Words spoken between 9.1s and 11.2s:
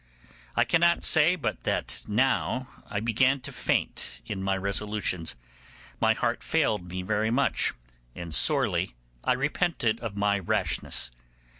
I repented of my rashness.